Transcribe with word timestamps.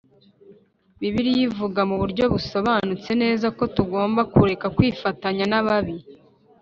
Bibiliya 0.99 1.43
ivuga 1.49 1.79
mu 1.89 1.95
buryo 2.01 2.23
busobanutse 2.33 3.09
neza 3.21 3.47
ko 3.57 3.63
tugomba 3.75 4.21
kureka 4.33 4.65
kwifatanya 4.75 5.43
n’ababi 5.51 5.95